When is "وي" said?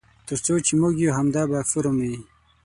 2.03-2.17